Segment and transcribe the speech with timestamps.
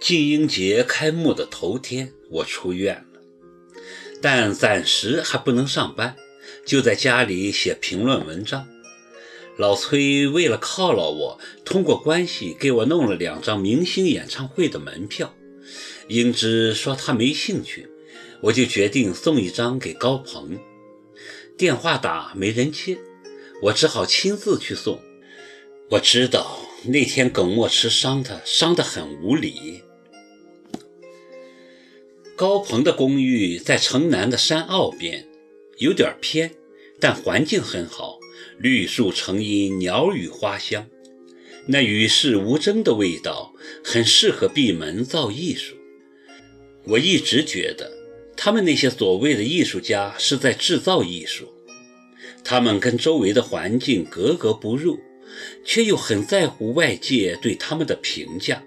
[0.00, 3.20] 禁英节开幕的头天，我出院了，
[4.22, 6.16] 但暂时还不能上班，
[6.64, 8.68] 就在家里写评论文章。
[9.56, 15.34] 老崔为了犒劳我，通过关系给我弄了两张明星演唱会的门票。
[16.06, 17.88] 英芝说他没兴趣，
[18.42, 20.58] 我就决定送一张给高鹏。
[21.56, 22.98] 电话打没人接，
[23.62, 25.00] 我只好亲自去送。
[25.90, 29.82] 我知道那天耿墨池伤他，伤得很无理。
[32.34, 35.28] 高鹏的公寓在城南的山坳边，
[35.76, 36.52] 有点偏，
[36.98, 38.18] 但环境很好，
[38.58, 40.88] 绿树成荫，鸟语花香，
[41.66, 43.52] 那与世无争的味道，
[43.84, 45.74] 很适合闭门造艺术。
[46.84, 47.92] 我一直觉得，
[48.34, 51.52] 他们那些所谓的艺术家是在制造艺术，
[52.42, 54.98] 他们跟周围的环境格格不入，
[55.64, 58.62] 却又很在乎外界对他们的评价，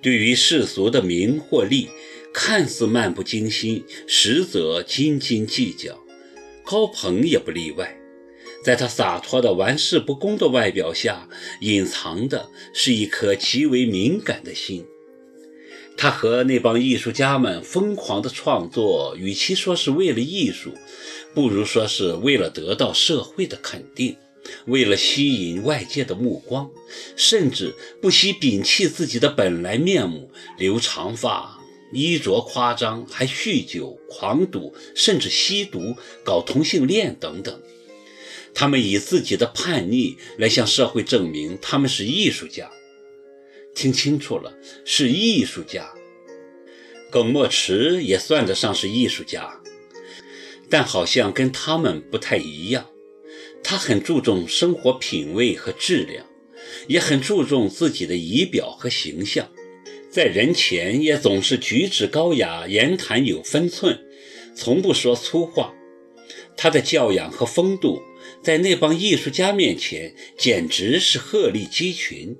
[0.00, 1.88] 对于世俗的名或利。
[2.32, 6.00] 看似漫不经心，实则斤斤计较。
[6.64, 7.98] 高鹏也不例外，
[8.64, 11.28] 在他洒脱的玩世不恭的外表下，
[11.60, 14.86] 隐藏的是一颗极为敏感的心。
[15.96, 20.72] 他和那帮艺术家们疯狂的创作，与其说是为了艺术，
[21.34, 24.16] 不如说是为了得到社会的肯定，
[24.66, 26.70] 为了吸引外界的目光，
[27.16, 31.58] 甚至不惜摒弃自己的本来面目，留长发。
[31.92, 37.60] 衣着夸张，还酗酒、狂赌，甚至吸毒、搞同性恋等等。
[38.54, 42.70] 他们以自己的叛逆来向社会证明他们是艺术家。
[43.74, 45.92] 听清楚了，是艺术家。
[47.10, 49.60] 耿墨池也算得上是艺术家，
[50.68, 52.86] 但好像跟他们不太一样。
[53.62, 56.26] 他很注重生活品味和质量，
[56.88, 59.48] 也很注重自己的仪表和形象。
[60.10, 64.00] 在人前也总是举止高雅，言谈有分寸，
[64.54, 65.72] 从不说粗话。
[66.56, 68.02] 他的教养和风度，
[68.42, 72.36] 在那帮艺术家面前简直是鹤立鸡群。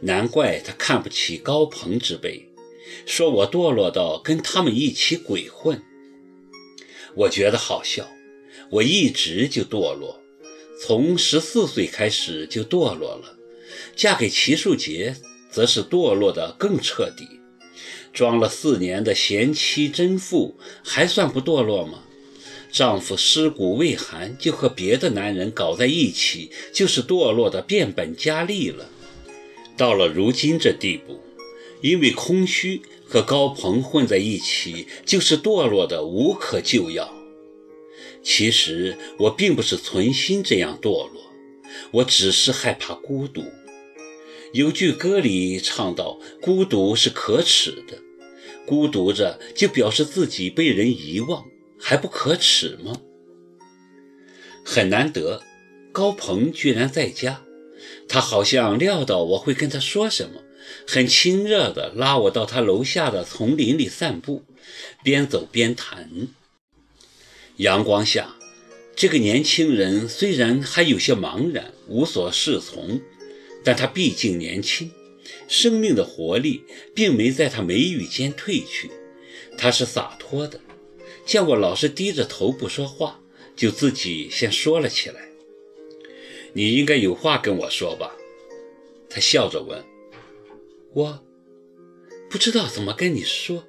[0.00, 2.48] 难怪他看不起高朋之辈，
[3.04, 5.82] 说我堕落到跟他们一起鬼混。
[7.14, 8.08] 我觉得好笑，
[8.70, 10.20] 我一直就堕落，
[10.80, 13.36] 从十四岁开始就堕落了，
[13.94, 15.16] 嫁给齐树杰。
[15.48, 17.40] 则是堕落的更彻底，
[18.12, 22.02] 装了四年的贤妻贞妇还算不堕落吗？
[22.70, 28.90] 丈夫尸骨未寒就和别的男人搞在一起，就是堕落的变本加厉了。
[29.78, 31.22] 到了如今这地步，
[31.80, 37.15] 因为空虚和高鹏混在一起，就是堕落的无可救药。
[38.28, 41.30] 其实我并不是存心这样堕落，
[41.92, 43.44] 我只是害怕孤独。
[44.52, 47.98] 有句歌里唱到：“孤独是可耻的，
[48.66, 51.44] 孤独着就表示自己被人遗忘，
[51.78, 53.00] 还不可耻吗？”
[54.66, 55.40] 很难得，
[55.92, 57.44] 高鹏居然在家，
[58.08, 60.42] 他好像料到我会跟他说什么，
[60.84, 64.42] 很亲热地拉我到他楼下的丛林里散步，
[65.04, 66.26] 边走边谈。
[67.56, 68.36] 阳光下，
[68.94, 73.00] 这个年轻人虽然还有些茫然，无所适从。
[73.64, 74.92] 但他毕竟年轻，
[75.48, 76.62] 生命的活力
[76.94, 78.90] 并没在他眉宇间褪去。
[79.58, 80.60] 他是洒脱的，
[81.24, 83.20] 见我老是低着头不说话，
[83.56, 85.28] 就自己先说了起来
[86.54, 88.14] ：“你应该有话跟我说吧？”
[89.10, 89.82] 他笑着问
[90.94, 91.24] ：“我
[92.30, 93.64] 不知道怎么跟你说，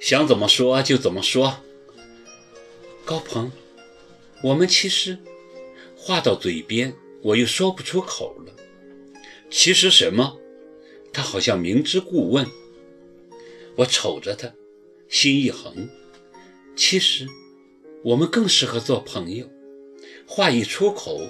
[0.00, 1.64] 想怎么说就怎么说。”
[3.04, 3.50] 高鹏，
[4.44, 5.18] 我们其实
[5.96, 8.52] 话到嘴边，我又说不出口了。
[9.50, 10.38] 其实什么？
[11.12, 12.46] 他好像明知故问。
[13.76, 14.54] 我瞅着他，
[15.08, 15.88] 心一横。
[16.76, 17.26] 其实，
[18.04, 19.50] 我们更适合做朋友。
[20.26, 21.28] 话一出口，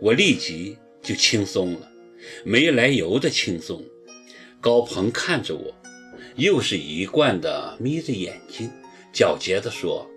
[0.00, 1.92] 我立即就轻松了，
[2.42, 3.84] 没来由的轻松。
[4.60, 5.74] 高鹏看着我，
[6.36, 8.70] 又是一贯的眯着眼睛，
[9.14, 10.08] 狡黠地说：“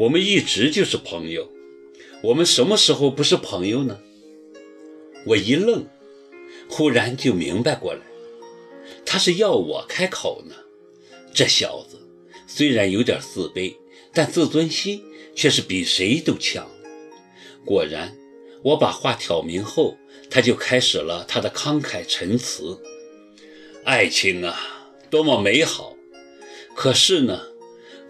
[0.00, 1.52] 我们一直就是朋友。
[2.22, 4.00] 我们什么时候不是朋友呢？”
[5.26, 5.86] 我一愣。
[6.68, 8.00] 忽然就明白过来，
[9.04, 10.54] 他是要我开口呢。
[11.34, 11.98] 这小子
[12.46, 13.74] 虽然有点自卑，
[14.14, 15.02] 但自尊心
[15.34, 16.70] 却是比谁都强。
[17.64, 18.16] 果然，
[18.62, 19.96] 我把话挑明后，
[20.30, 22.80] 他就开始了他的慷慨陈词
[23.84, 25.96] ：“爱情啊，多么美好！
[26.76, 27.48] 可是呢，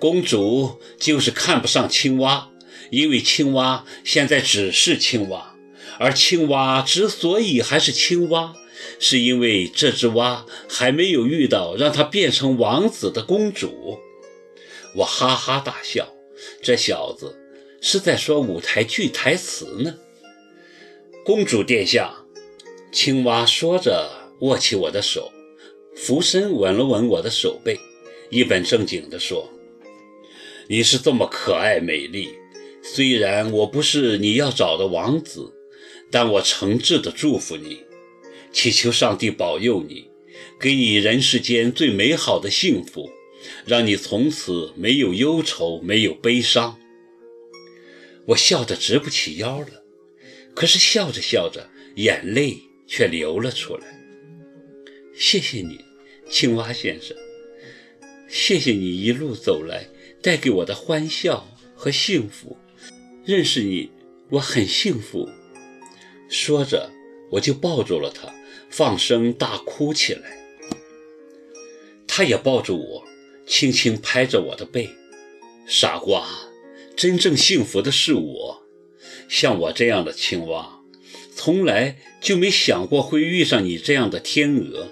[0.00, 2.50] 公主就是看不上青蛙，
[2.91, 5.55] 因为青蛙现在只是青蛙。”
[6.00, 8.56] 而青蛙之所以还是青蛙，
[8.99, 13.99] 是因为这只蛙还没有遇到让它变成王子的公主。
[14.97, 16.08] 我哈哈大笑，
[16.62, 17.38] 这小子
[17.82, 19.97] 是在说舞台剧台词呢。
[21.23, 22.25] 公主殿下，
[22.91, 24.11] 青蛙说着，
[24.41, 25.31] 握起我的手，
[25.94, 27.79] 俯身吻了吻我的手背，
[28.31, 29.52] 一本正经地说
[30.71, 32.29] ：“你是这么可爱美丽，
[32.81, 35.53] 虽然我不是你要找的王子，
[36.13, 37.81] 但我诚挚地祝福你。”
[38.55, 40.09] 祈求上帝保佑你，
[40.61, 43.11] 给你人世间最美好的幸福，
[43.67, 46.79] 让你从此没有忧愁，没有悲伤。
[48.27, 49.83] 我笑得直不起腰了，
[50.55, 52.57] 可是笑着笑着，眼泪
[52.87, 54.01] 却流了出来。
[55.17, 55.81] 谢谢你，
[56.31, 57.17] 青蛙先生，
[58.29, 59.89] 谢谢你一路走来
[60.23, 62.57] 带给我的欢笑和幸福。
[63.25, 63.91] 认识你，
[64.31, 65.29] 我很幸福。
[66.29, 66.91] 说着，
[67.33, 68.33] 我就抱住了他。
[68.71, 70.39] 放声大哭起来，
[72.07, 73.05] 他也抱住我，
[73.45, 74.89] 轻轻拍着我的背。
[75.67, 76.25] 傻瓜，
[76.95, 78.63] 真正幸福的是我。
[79.29, 80.81] 像我这样的青蛙，
[81.35, 84.89] 从来就没想过会遇上你这样的天鹅。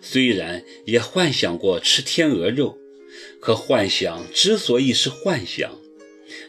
[0.00, 2.78] 虽然也幻想过吃天鹅肉，
[3.44, 5.78] 可幻想之所以是幻想，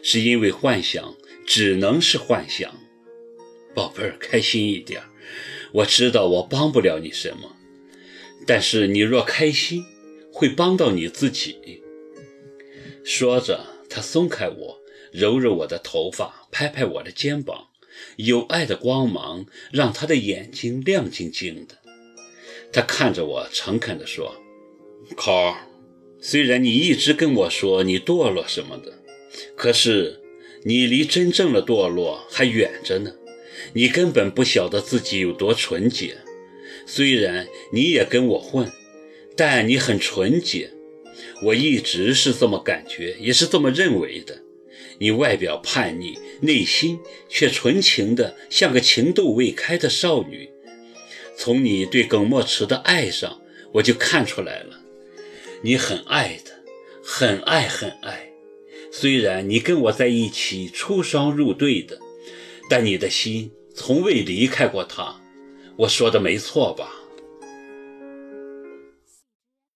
[0.02, 1.14] 是因为幻想
[1.46, 2.74] 只能是幻想。
[3.74, 5.02] 宝贝儿，开心一点。
[5.72, 7.54] 我知道我帮不了你什么，
[8.46, 9.84] 但是你若开心，
[10.32, 11.82] 会帮到你自己。
[13.04, 14.80] 说着，他松开我，
[15.12, 17.66] 揉揉我的头发，拍拍我的肩膀，
[18.16, 21.76] 有爱的光芒让他的眼睛亮晶晶的。
[22.72, 24.34] 他看着我，诚恳地说
[25.14, 25.68] ：“考儿，
[26.28, 28.94] 虽然你一直跟我说你堕落什么的，
[29.54, 30.18] 可是
[30.64, 33.12] 你离真正的堕落还远着呢。”
[33.74, 36.16] 你根本不晓得自己有多纯洁，
[36.84, 38.72] 虽然你也跟我混，
[39.36, 40.72] 但你很纯洁。
[41.44, 44.42] 我一直是这么感觉，也是这么认为的。
[44.98, 46.98] 你外表叛逆，内心
[47.28, 50.50] 却纯情的像个情窦未开的少女。
[51.36, 53.40] 从你对耿墨池的爱上，
[53.74, 54.80] 我就看出来了，
[55.66, 56.52] 你很爱的，
[57.02, 58.30] 很爱很爱。
[58.92, 61.98] 虽然你跟我在一起出双入对的。
[62.70, 65.20] 但你的心从未离开过他，
[65.76, 66.92] 我说的没错吧？